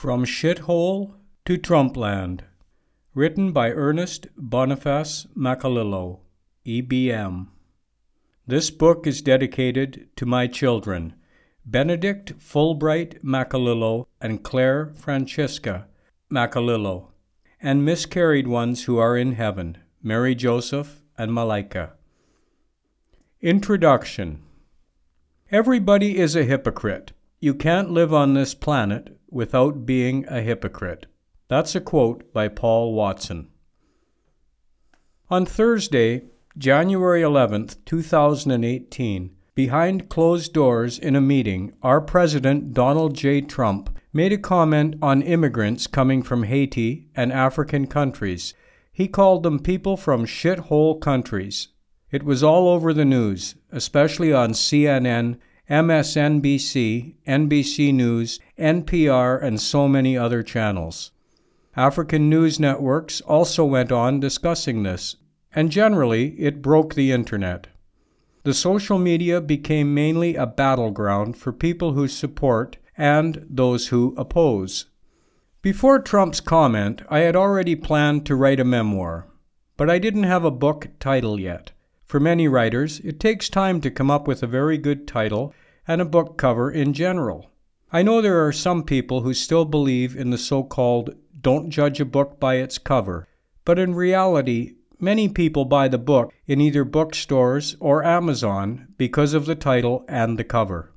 From 0.00 0.24
Shithole 0.24 1.12
to 1.44 1.58
Trumpland. 1.58 2.40
Written 3.12 3.52
by 3.52 3.70
Ernest 3.70 4.28
Boniface 4.34 5.26
Macalillo, 5.36 6.20
EBM. 6.64 7.48
This 8.46 8.70
book 8.70 9.06
is 9.06 9.20
dedicated 9.20 10.08
to 10.16 10.24
my 10.24 10.46
children, 10.46 11.16
Benedict 11.66 12.38
Fulbright 12.38 13.22
Macalillo 13.22 14.06
and 14.22 14.42
Claire 14.42 14.90
Francesca 14.94 15.86
Macalillo, 16.30 17.08
and 17.60 17.84
miscarried 17.84 18.48
ones 18.48 18.84
who 18.84 18.96
are 18.96 19.18
in 19.18 19.32
heaven, 19.32 19.76
Mary 20.02 20.34
Joseph 20.34 21.02
and 21.18 21.34
Malika. 21.34 21.92
Introduction 23.42 24.40
Everybody 25.50 26.16
is 26.16 26.34
a 26.34 26.44
hypocrite. 26.44 27.12
You 27.38 27.52
can't 27.52 27.90
live 27.90 28.14
on 28.14 28.32
this 28.32 28.54
planet 28.54 29.19
without 29.30 29.86
being 29.86 30.26
a 30.28 30.40
hypocrite. 30.42 31.06
That's 31.48 31.74
a 31.74 31.80
quote 31.80 32.32
by 32.32 32.48
Paul 32.48 32.94
Watson. 32.94 33.48
On 35.30 35.46
Thursday, 35.46 36.24
January 36.58 37.22
11th, 37.22 37.76
2018, 37.84 39.30
behind 39.54 40.08
closed 40.08 40.52
doors 40.52 40.98
in 40.98 41.14
a 41.14 41.20
meeting, 41.20 41.72
our 41.82 42.00
President 42.00 42.74
Donald 42.74 43.14
J. 43.14 43.40
Trump 43.40 43.96
made 44.12 44.32
a 44.32 44.38
comment 44.38 44.96
on 45.00 45.22
immigrants 45.22 45.86
coming 45.86 46.22
from 46.22 46.44
Haiti 46.44 47.08
and 47.14 47.32
African 47.32 47.86
countries. 47.86 48.54
He 48.92 49.06
called 49.06 49.42
them 49.42 49.60
people 49.60 49.96
from 49.96 50.26
shithole 50.26 51.00
countries. 51.00 51.68
It 52.10 52.24
was 52.24 52.42
all 52.42 52.68
over 52.68 52.92
the 52.92 53.04
news, 53.04 53.54
especially 53.70 54.32
on 54.32 54.50
CNN 54.50 55.38
MSNBC, 55.70 57.14
NBC 57.28 57.94
News, 57.94 58.40
NPR, 58.58 59.40
and 59.40 59.60
so 59.60 59.86
many 59.86 60.18
other 60.18 60.42
channels. 60.42 61.12
African 61.76 62.28
news 62.28 62.58
networks 62.58 63.20
also 63.20 63.64
went 63.64 63.92
on 63.92 64.18
discussing 64.18 64.82
this, 64.82 65.14
and 65.54 65.70
generally 65.70 66.30
it 66.40 66.60
broke 66.60 66.94
the 66.94 67.12
internet. 67.12 67.68
The 68.42 68.52
social 68.52 68.98
media 68.98 69.40
became 69.40 69.94
mainly 69.94 70.34
a 70.34 70.44
battleground 70.44 71.36
for 71.36 71.52
people 71.52 71.92
who 71.92 72.08
support 72.08 72.76
and 72.98 73.46
those 73.48 73.88
who 73.88 74.12
oppose. 74.16 74.86
Before 75.62 76.00
Trump's 76.00 76.40
comment, 76.40 77.02
I 77.08 77.20
had 77.20 77.36
already 77.36 77.76
planned 77.76 78.26
to 78.26 78.34
write 78.34 78.58
a 78.58 78.64
memoir, 78.64 79.28
but 79.76 79.88
I 79.88 79.98
didn't 79.98 80.24
have 80.24 80.44
a 80.44 80.50
book 80.50 80.88
title 80.98 81.38
yet. 81.38 81.70
For 82.10 82.18
many 82.18 82.48
writers, 82.48 82.98
it 83.04 83.20
takes 83.20 83.48
time 83.48 83.80
to 83.82 83.88
come 83.88 84.10
up 84.10 84.26
with 84.26 84.42
a 84.42 84.48
very 84.48 84.78
good 84.78 85.06
title 85.06 85.54
and 85.86 86.00
a 86.00 86.04
book 86.04 86.36
cover 86.36 86.68
in 86.68 86.92
general. 86.92 87.52
I 87.92 88.02
know 88.02 88.20
there 88.20 88.44
are 88.44 88.50
some 88.50 88.82
people 88.82 89.20
who 89.20 89.32
still 89.32 89.64
believe 89.64 90.16
in 90.16 90.30
the 90.30 90.36
so 90.36 90.64
called 90.64 91.14
don't 91.40 91.70
judge 91.70 92.00
a 92.00 92.04
book 92.04 92.40
by 92.40 92.56
its 92.56 92.78
cover, 92.78 93.28
but 93.64 93.78
in 93.78 93.94
reality, 93.94 94.74
many 94.98 95.28
people 95.28 95.64
buy 95.64 95.86
the 95.86 95.98
book 95.98 96.34
in 96.48 96.60
either 96.60 96.82
bookstores 96.82 97.76
or 97.78 98.02
Amazon 98.02 98.88
because 98.96 99.32
of 99.32 99.46
the 99.46 99.54
title 99.54 100.04
and 100.08 100.36
the 100.36 100.42
cover. 100.42 100.92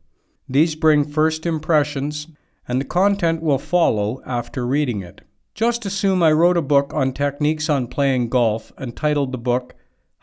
These 0.50 0.74
bring 0.74 1.04
first 1.04 1.46
impressions, 1.46 2.26
and 2.68 2.82
the 2.82 2.86
content 2.86 3.44
will 3.44 3.60
follow 3.60 4.24
after 4.26 4.66
reading 4.66 5.04
it. 5.04 5.22
Just 5.54 5.86
assume 5.86 6.24
I 6.24 6.32
wrote 6.32 6.58
a 6.58 6.64
book 6.64 6.92
on 6.92 7.14
techniques 7.14 7.70
on 7.70 7.86
playing 7.86 8.30
golf 8.30 8.72
and 8.80 8.96
titled 8.96 9.32
the 9.32 9.38
book 9.38 9.76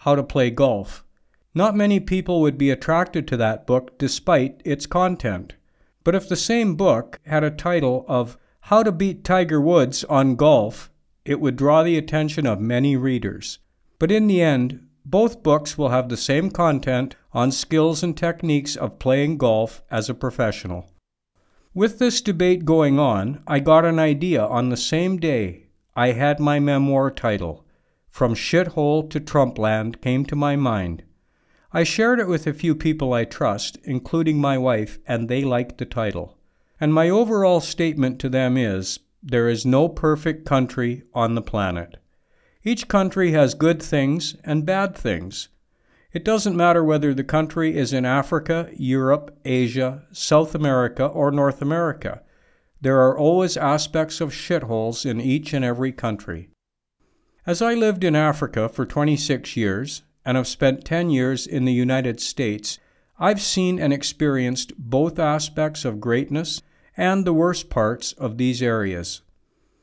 How 0.04 0.14
to 0.14 0.22
Play 0.22 0.48
Golf. 0.48 1.04
Not 1.54 1.76
many 1.76 2.00
people 2.00 2.40
would 2.40 2.56
be 2.56 2.70
attracted 2.70 3.28
to 3.28 3.36
that 3.36 3.66
book 3.66 3.98
despite 3.98 4.62
its 4.64 4.86
content. 4.86 5.56
But 6.04 6.14
if 6.14 6.26
the 6.26 6.36
same 6.36 6.74
book 6.74 7.20
had 7.26 7.44
a 7.44 7.50
title 7.50 8.06
of 8.08 8.38
How 8.62 8.82
to 8.82 8.92
Beat 8.92 9.24
Tiger 9.24 9.60
Woods 9.60 10.02
on 10.04 10.36
Golf, 10.36 10.90
it 11.26 11.38
would 11.38 11.56
draw 11.56 11.82
the 11.82 11.98
attention 11.98 12.46
of 12.46 12.62
many 12.62 12.96
readers. 12.96 13.58
But 13.98 14.10
in 14.10 14.26
the 14.26 14.40
end, 14.40 14.86
both 15.04 15.42
books 15.42 15.76
will 15.76 15.90
have 15.90 16.08
the 16.08 16.16
same 16.16 16.50
content 16.50 17.14
on 17.34 17.52
skills 17.52 18.02
and 18.02 18.16
techniques 18.16 18.76
of 18.76 18.98
playing 18.98 19.36
golf 19.36 19.82
as 19.90 20.08
a 20.08 20.14
professional. 20.14 20.90
With 21.74 21.98
this 21.98 22.22
debate 22.22 22.64
going 22.64 22.98
on, 22.98 23.42
I 23.46 23.60
got 23.60 23.84
an 23.84 23.98
idea 23.98 24.42
on 24.42 24.70
the 24.70 24.78
same 24.78 25.18
day 25.18 25.66
I 25.94 26.12
had 26.12 26.40
my 26.40 26.58
memoir 26.58 27.10
title. 27.10 27.66
From 28.10 28.34
Shithole 28.34 29.08
to 29.10 29.20
Trumpland 29.20 30.02
came 30.02 30.26
to 30.26 30.36
my 30.36 30.56
mind. 30.56 31.04
I 31.72 31.84
shared 31.84 32.18
it 32.18 32.28
with 32.28 32.46
a 32.46 32.52
few 32.52 32.74
people 32.74 33.12
I 33.12 33.24
trust, 33.24 33.78
including 33.84 34.38
my 34.38 34.58
wife, 34.58 34.98
and 35.06 35.28
they 35.28 35.42
liked 35.42 35.78
the 35.78 35.86
title. 35.86 36.36
And 36.80 36.92
my 36.92 37.08
overall 37.08 37.60
statement 37.60 38.18
to 38.20 38.28
them 38.28 38.56
is 38.56 38.98
there 39.22 39.48
is 39.48 39.64
no 39.64 39.88
perfect 39.88 40.44
country 40.44 41.04
on 41.14 41.34
the 41.34 41.42
planet. 41.42 41.98
Each 42.64 42.88
country 42.88 43.30
has 43.32 43.54
good 43.54 43.82
things 43.82 44.34
and 44.44 44.66
bad 44.66 44.94
things. 44.96 45.48
It 46.12 46.24
doesn't 46.24 46.56
matter 46.56 46.82
whether 46.82 47.14
the 47.14 47.24
country 47.24 47.76
is 47.76 47.92
in 47.92 48.04
Africa, 48.04 48.68
Europe, 48.72 49.38
Asia, 49.44 50.02
South 50.10 50.54
America, 50.54 51.06
or 51.06 51.30
North 51.30 51.62
America. 51.62 52.22
There 52.80 53.00
are 53.00 53.16
always 53.16 53.56
aspects 53.56 54.20
of 54.20 54.30
shitholes 54.30 55.08
in 55.08 55.20
each 55.20 55.54
and 55.54 55.64
every 55.64 55.92
country. 55.92 56.50
As 57.50 57.60
I 57.60 57.74
lived 57.74 58.04
in 58.04 58.14
Africa 58.14 58.68
for 58.68 58.86
26 58.86 59.56
years, 59.56 60.02
and 60.24 60.36
have 60.36 60.46
spent 60.46 60.84
10 60.84 61.10
years 61.10 61.48
in 61.48 61.64
the 61.64 61.72
United 61.72 62.20
States, 62.20 62.78
I've 63.18 63.40
seen 63.40 63.80
and 63.80 63.92
experienced 63.92 64.72
both 64.78 65.18
aspects 65.18 65.84
of 65.84 66.00
greatness 66.00 66.62
and 66.96 67.24
the 67.24 67.32
worst 67.32 67.68
parts 67.68 68.12
of 68.12 68.38
these 68.38 68.62
areas. 68.62 69.22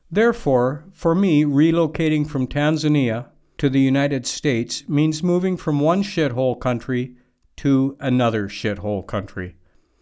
Therefore, 0.09 0.85
for 0.93 1.13
me, 1.13 1.43
relocating 1.43 2.25
from 2.25 2.47
Tanzania 2.47 3.25
to 3.57 3.69
the 3.69 3.81
United 3.81 4.25
States 4.25 4.87
means 4.87 5.21
moving 5.21 5.57
from 5.57 5.81
one 5.81 6.03
shithole 6.03 6.57
country 6.57 7.17
to 7.57 7.97
another 7.99 8.47
shithole 8.47 9.05
country. 9.05 9.57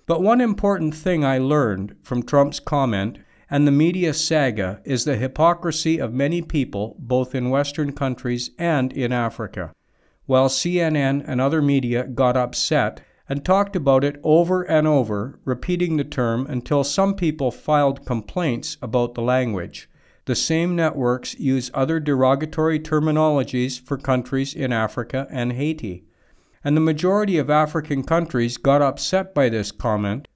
But 0.06 0.22
one 0.22 0.40
important 0.40 0.94
thing 0.94 1.26
I 1.26 1.40
learned 1.40 1.96
from 2.04 2.22
Trump's 2.22 2.60
comment 2.60 3.18
and 3.56 3.66
the 3.66 3.72
media 3.72 4.14
saga 4.14 4.82
is 4.84 5.06
the 5.06 5.16
hypocrisy 5.16 5.98
of 5.98 6.14
many 6.14 6.42
people 6.42 6.96
both 7.00 7.34
in 7.34 7.50
Western 7.50 7.94
countries 7.94 8.52
and 8.60 8.92
in 8.92 9.14
Africa 9.14 9.72
while 10.26 10.50
CNN 10.50 11.24
and 11.26 11.40
other 11.40 11.62
media 11.62 12.04
got 12.04 12.36
upset 12.36 13.02
and 13.30 13.44
talked 13.44 13.76
about 13.76 14.04
it 14.04 14.20
over 14.24 14.64
and 14.64 14.88
over, 14.88 15.40
repeating 15.46 15.98
the 15.98 16.04
term 16.04 16.46
until 16.48 16.84
some 16.84 17.16
people 17.16 17.52
filed 17.52 18.06
complaints 18.06 18.78
about 18.82 19.14
the 19.14 19.22
language. 19.22 19.90
The 20.26 20.36
same 20.36 20.76
networks 20.76 21.40
use 21.40 21.72
other 21.74 22.00
derogatory 22.00 22.80
terminologies 22.80 23.80
for 23.80 23.98
countries 23.98 24.54
in 24.54 24.74
Africa 24.74 25.28
and 25.30 25.54
Haiti. 25.54 26.04
And 26.64 26.76
the 26.76 26.82
majority 26.82 27.38
of 27.38 27.50
African 27.50 28.04
countries 28.04 28.58
got 28.58 28.82
upset 28.82 29.36
by 29.36 29.50
this 29.50 29.72
comment. 29.72 30.28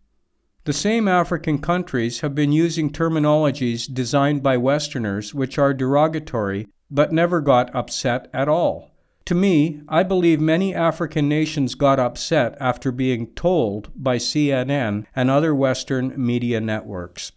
The 0.70 0.74
same 0.74 1.08
African 1.08 1.58
countries 1.58 2.20
have 2.20 2.36
been 2.36 2.52
using 2.52 2.92
terminologies 2.92 3.92
designed 3.92 4.44
by 4.44 4.58
Westerners 4.58 5.34
which 5.34 5.58
are 5.58 5.74
derogatory 5.74 6.68
but 6.92 7.12
never 7.12 7.42
got 7.42 7.74
upset 7.74 8.30
at 8.36 8.48
all. 8.48 8.92
To 9.26 9.34
me, 9.34 9.82
I 9.90 10.04
believe 10.04 10.40
many 10.40 10.76
African 10.76 11.28
nations 11.28 11.74
got 11.74 12.00
upset 12.00 12.56
after 12.60 12.92
being 12.92 13.34
told 13.34 13.90
by 13.96 14.18
CNN 14.18 15.08
and 15.16 15.32
other 15.32 15.56
Western 15.56 16.14
media 16.16 16.62
networks. 16.62 17.32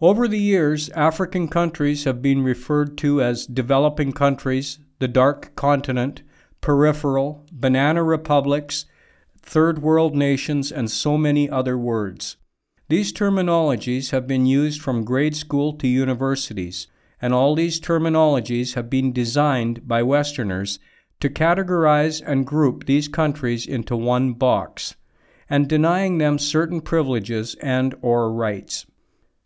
Over 0.00 0.28
the 0.28 0.38
years, 0.38 0.90
African 0.90 1.48
countries 1.48 2.04
have 2.04 2.22
been 2.22 2.44
referred 2.44 2.96
to 2.98 3.20
as 3.20 3.46
developing 3.46 4.12
countries, 4.12 4.78
the 5.00 5.08
dark 5.08 5.56
continent, 5.56 6.22
peripheral, 6.60 7.44
banana 7.50 8.04
republics, 8.04 8.84
third 9.42 9.82
world 9.82 10.14
nations, 10.14 10.70
and 10.70 10.88
so 10.88 11.18
many 11.18 11.50
other 11.50 11.76
words. 11.76 12.36
These 12.90 13.12
terminologies 13.12 14.10
have 14.10 14.26
been 14.26 14.46
used 14.46 14.82
from 14.82 15.04
grade 15.04 15.36
school 15.36 15.74
to 15.74 15.86
universities, 15.86 16.88
and 17.22 17.32
all 17.32 17.54
these 17.54 17.80
terminologies 17.80 18.74
have 18.74 18.90
been 18.90 19.12
designed 19.12 19.86
by 19.86 20.02
Westerners 20.02 20.80
to 21.20 21.30
categorize 21.30 22.20
and 22.26 22.44
group 22.44 22.86
these 22.86 23.06
countries 23.06 23.64
into 23.64 23.96
one 23.96 24.32
box 24.32 24.96
and 25.48 25.68
denying 25.68 26.18
them 26.18 26.36
certain 26.36 26.80
privileges 26.80 27.54
and 27.62 27.94
or 28.02 28.32
rights. 28.32 28.86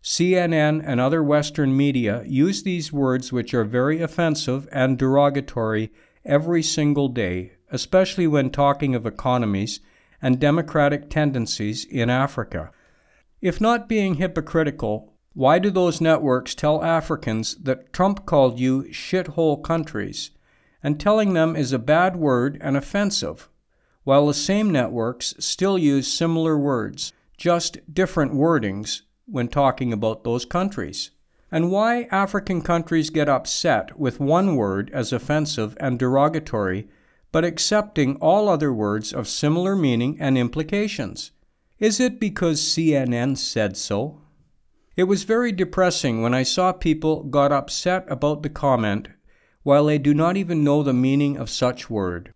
CNN 0.01 0.81
and 0.83 0.99
other 0.99 1.21
western 1.21 1.77
media 1.77 2.23
use 2.25 2.63
these 2.63 2.91
words 2.91 3.31
which 3.31 3.53
are 3.53 3.63
very 3.63 4.01
offensive 4.01 4.67
and 4.71 4.97
derogatory 4.97 5.91
every 6.25 6.63
single 6.63 7.09
day, 7.09 7.51
especially 7.69 8.25
when 8.25 8.49
talking 8.49 8.95
of 8.95 9.05
economies 9.05 9.81
and 10.19 10.39
democratic 10.39 11.11
tendencies 11.11 11.85
in 11.85 12.09
Africa. 12.09 12.71
If 13.45 13.61
not 13.61 13.87
being 13.87 14.15
hypocritical, 14.15 15.13
why 15.35 15.59
do 15.59 15.69
those 15.69 16.01
networks 16.01 16.55
tell 16.55 16.83
Africans 16.83 17.53
that 17.57 17.93
Trump 17.93 18.25
called 18.25 18.59
you 18.59 18.85
shithole 18.89 19.63
countries 19.63 20.31
and 20.81 20.99
telling 20.99 21.33
them 21.33 21.55
is 21.55 21.71
a 21.71 21.77
bad 21.77 22.15
word 22.15 22.57
and 22.59 22.75
offensive, 22.75 23.47
while 24.03 24.25
the 24.25 24.33
same 24.33 24.71
networks 24.71 25.35
still 25.37 25.77
use 25.77 26.11
similar 26.11 26.57
words, 26.57 27.13
just 27.37 27.77
different 27.93 28.33
wordings, 28.33 29.03
when 29.27 29.47
talking 29.47 29.93
about 29.93 30.23
those 30.23 30.43
countries, 30.43 31.11
and 31.51 31.69
why 31.69 32.07
African 32.09 32.63
countries 32.63 33.11
get 33.11 33.29
upset 33.29 33.95
with 33.99 34.19
one 34.19 34.55
word 34.55 34.89
as 34.91 35.13
offensive 35.13 35.77
and 35.79 35.99
derogatory, 35.99 36.87
but 37.31 37.45
accepting 37.45 38.15
all 38.15 38.49
other 38.49 38.73
words 38.73 39.13
of 39.13 39.27
similar 39.27 39.75
meaning 39.75 40.17
and 40.19 40.35
implications. 40.35 41.29
Is 41.79 41.99
it 41.99 42.21
because 42.21 42.61
CNN 42.61 43.37
said 43.37 43.75
so? 43.75 44.21
It 44.95 45.03
was 45.03 45.23
very 45.23 45.51
depressing 45.51 46.21
when 46.21 46.33
I 46.33 46.43
saw 46.43 46.71
people 46.71 47.23
got 47.23 47.51
upset 47.51 48.05
about 48.07 48.43
the 48.43 48.49
comment 48.49 49.09
while 49.63 49.85
they 49.85 49.97
do 49.97 50.13
not 50.13 50.37
even 50.37 50.63
know 50.63 50.83
the 50.83 50.93
meaning 50.93 51.37
of 51.37 51.49
such 51.49 51.89
word. 51.89 52.33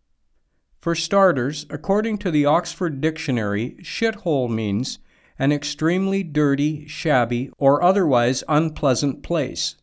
For 0.80 0.94
starters, 0.94 1.66
according 1.70 2.18
to 2.20 2.32
the 2.32 2.46
Oxford 2.46 3.00
Dictionary, 3.00 3.78
shithole 3.82 4.50
means 4.50 5.00
an 5.38 5.54
extremely 5.54 6.22
dirty, 6.22 6.86
shabby, 6.88 7.50
or 7.58 7.82
otherwise 7.82 8.44
unpleasant 8.50 9.24
place. 9.24 9.76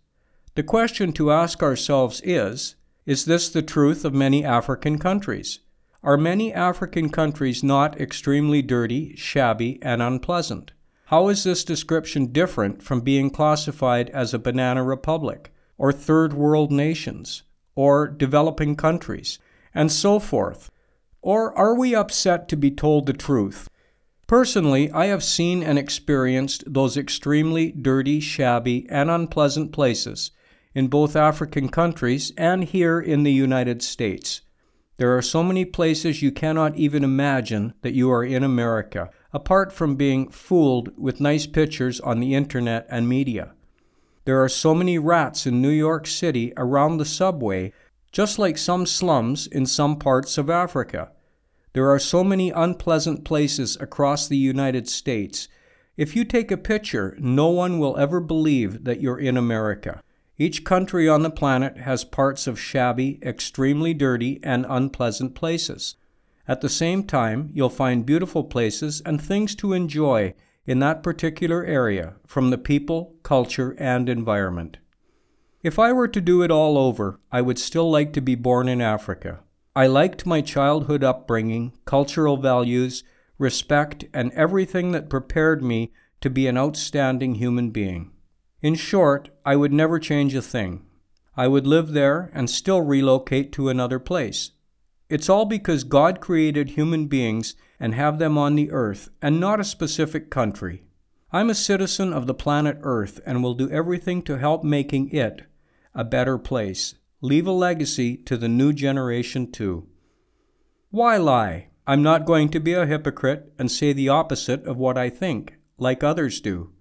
The 0.55 0.63
question 0.63 1.13
to 1.15 1.33
ask 1.33 1.63
ourselves 1.63 2.21
is 2.25 2.77
Is 3.07 3.25
this 3.25 3.49
the 3.49 3.63
truth 3.63 4.05
of 4.05 4.13
many 4.13 4.45
African 4.45 4.99
countries? 4.99 5.61
Are 6.03 6.17
many 6.17 6.53
African 6.53 7.09
countries 7.09 7.65
not 7.65 8.01
extremely 8.01 8.63
dirty, 8.63 9.17
shabby, 9.17 9.79
and 9.83 10.03
unpleasant? 10.03 10.73
How 11.07 11.29
is 11.29 11.45
this 11.45 11.65
description 11.65 12.27
different 12.27 12.83
from 12.83 13.01
being 13.01 13.31
classified 13.31 14.11
as 14.11 14.35
a 14.35 14.39
banana 14.39 14.83
republic, 14.83 15.53
or 15.79 15.93
third 15.93 16.33
world 16.33 16.71
nations, 16.71 17.45
or 17.75 18.09
developing 18.09 18.77
countries, 18.77 19.39
and 19.75 19.91
so 19.91 20.19
forth? 20.19 20.71
Or 21.23 21.57
are 21.57 21.75
we 21.75 21.95
upset 21.95 22.49
to 22.49 22.57
be 22.57 22.71
told 22.71 23.07
the 23.07 23.13
truth? 23.13 23.69
Personally, 24.27 24.91
I 24.91 25.07
have 25.07 25.23
seen 25.23 25.63
and 25.63 25.79
experienced 25.79 26.65
those 26.73 26.97
extremely 26.97 27.71
dirty, 27.71 28.19
shabby, 28.19 28.87
and 28.91 29.11
unpleasant 29.11 29.73
places 29.73 30.33
in 30.75 30.89
both 30.89 31.17
African 31.17 31.69
countries 31.69 32.33
and 32.37 32.65
here 32.65 33.01
in 33.01 33.23
the 33.23 33.33
United 33.33 33.83
States. 33.83 34.43
There 34.99 35.15
are 35.15 35.23
so 35.23 35.43
many 35.43 35.67
places 35.67 36.23
you 36.23 36.33
cannot 36.33 36.77
even 36.77 37.05
imagine 37.05 37.75
that 37.83 37.93
you 37.93 38.11
are 38.11 38.25
in 38.25 38.43
America, 38.43 39.11
apart 39.31 39.71
from 39.71 39.97
being 39.97 40.31
fooled 40.31 40.91
with 40.97 41.21
nice 41.21 41.47
pictures 41.47 42.01
on 42.01 42.19
the 42.19 42.35
internet 42.35 42.87
and 42.89 43.07
media. 43.07 43.53
There 44.25 44.43
are 44.43 44.49
so 44.49 44.75
many 44.75 44.99
rats 44.99 45.47
in 45.47 45.61
New 45.61 45.71
York 45.71 46.07
City 46.07 46.55
around 46.57 46.97
the 46.97 47.05
subway, 47.05 47.75
just 48.11 48.39
like 48.39 48.57
some 48.57 48.87
slums 48.87 49.47
in 49.47 49.67
some 49.67 49.99
parts 49.99 50.39
of 50.39 50.49
Africa. 50.49 51.13
There 51.75 51.91
are 51.91 51.99
so 51.99 52.25
many 52.25 52.51
unpleasant 52.51 53.23
places 53.23 53.77
across 53.79 54.27
the 54.27 54.39
United 54.39 54.89
States. 54.89 55.47
If 55.99 56.17
you 56.17 56.25
take 56.25 56.51
a 56.51 56.57
picture, 56.57 57.15
no 57.21 57.49
one 57.49 57.79
will 57.79 57.99
ever 57.99 58.19
believe 58.19 58.85
that 58.85 59.03
you're 59.03 59.21
in 59.21 59.37
America. 59.37 60.03
Each 60.39 60.65
country 60.65 61.09
on 61.09 61.23
the 61.23 61.31
planet 61.31 61.79
has 61.79 62.05
parts 62.05 62.47
of 62.47 62.61
shabby, 62.61 63.19
extremely 63.23 63.95
dirty, 63.95 64.39
and 64.43 64.67
unpleasant 64.69 65.35
places. 65.35 65.97
At 66.47 66.61
the 66.61 66.69
same 66.69 67.05
time, 67.05 67.51
you'll 67.55 67.71
find 67.71 68.05
beautiful 68.05 68.45
places 68.45 69.01
and 69.07 69.21
things 69.21 69.55
to 69.57 69.73
enjoy 69.73 70.35
in 70.67 70.79
that 70.81 71.03
particular 71.03 71.65
area 71.65 72.15
from 72.27 72.51
the 72.51 72.59
people, 72.59 73.15
culture, 73.23 73.75
and 73.79 74.09
environment. 74.09 74.77
If 75.63 75.79
I 75.79 75.93
were 75.93 76.09
to 76.09 76.21
do 76.21 76.43
it 76.43 76.51
all 76.51 76.77
over, 76.77 77.19
I 77.33 77.41
would 77.41 77.59
still 77.59 77.91
like 77.91 78.13
to 78.13 78.21
be 78.21 78.35
born 78.35 78.69
in 78.69 78.81
Africa. 78.81 79.41
I 79.75 79.87
liked 79.87 80.27
my 80.27 80.41
childhood 80.43 81.03
upbringing, 81.03 81.73
cultural 81.85 82.37
values, 82.37 83.05
respect, 83.39 84.05
and 84.13 84.33
everything 84.33 84.93
that 84.93 85.11
prepared 85.11 85.63
me 85.63 85.93
to 86.21 86.31
be 86.31 86.47
an 86.47 86.57
outstanding 86.57 87.37
human 87.37 87.71
being. 87.71 88.13
In 88.63 88.75
short, 88.75 89.31
I 89.45 89.57
would 89.57 89.73
never 89.73 89.99
change 89.99 90.35
a 90.35 90.43
thing. 90.43 90.85
I 91.37 91.49
would 91.49 91.67
live 91.67 91.93
there 91.93 92.31
and 92.33 92.49
still 92.49 92.81
relocate 92.81 93.53
to 93.53 93.69
another 93.69 93.99
place. 93.99 94.53
It's 95.09 95.29
all 95.29 95.45
because 95.45 95.85
God 95.85 96.21
created 96.21 96.71
human 96.71 97.07
beings 97.07 97.55
and 97.79 97.95
have 97.95 98.19
them 98.19 98.39
on 98.39 98.55
the 98.57 98.71
earth 98.71 99.09
and 99.21 99.39
not 99.39 99.61
a 99.61 99.65
specific 99.65 100.31
country. 100.31 100.83
I'm 101.33 101.51
a 101.51 101.55
citizen 101.55 102.13
of 102.13 102.27
the 102.27 102.35
planet 102.35 102.79
Earth 102.83 103.21
and 103.27 103.43
will 103.43 103.55
do 103.55 103.71
everything 103.71 104.23
to 104.23 104.39
help 104.39 104.65
making 104.65 105.11
it 105.11 105.43
a 105.95 106.05
better 106.05 106.39
place. 106.39 106.95
Leave 107.21 107.47
a 107.47 107.53
legacy 107.53 108.17
to 108.17 108.37
the 108.37 108.49
new 108.49 108.73
generation 108.73 109.51
too. 109.51 109.87
Why 110.91 111.17
lie? 111.17 111.69
I'm 111.87 112.03
not 112.03 112.27
going 112.27 112.49
to 112.51 112.61
be 112.61 112.73
a 112.73 112.87
hypocrite 112.87 113.53
and 113.59 113.71
say 113.71 113.93
the 113.93 114.09
opposite 114.09 114.65
of 114.65 114.77
what 114.77 114.97
I 114.97 115.11
think, 115.11 115.57
like 115.79 116.03
others 116.03 116.41
do. 116.41 116.73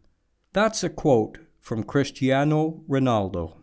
That's 0.54 0.83
a 0.83 0.89
quote 0.89 1.39
from 1.66 1.84
Cristiano 1.84 2.84
Ronaldo. 2.88 3.56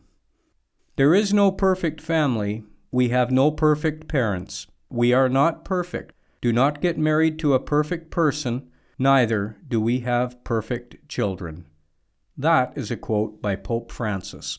There 0.97 1.15
is 1.15 1.33
no 1.33 1.53
perfect 1.53 2.01
family, 2.01 2.65
we 2.91 3.11
have 3.11 3.31
no 3.31 3.53
perfect 3.53 4.09
parents. 4.09 4.67
We 4.91 5.13
are 5.13 5.29
not 5.29 5.65
perfect. 5.65 6.13
Do 6.41 6.53
not 6.53 6.81
get 6.81 6.99
married 6.99 7.39
to 7.39 7.55
a 7.55 7.61
perfect 7.61 8.11
person, 8.11 8.69
neither 8.99 9.57
do 9.69 9.81
we 9.81 10.01
have 10.01 10.43
perfect 10.43 11.09
children. 11.09 11.67
That 12.37 12.73
is 12.75 12.91
a 12.91 12.97
quote 12.97 13.41
by 13.41 13.55
Pope 13.55 13.93
Francis. 13.93 14.59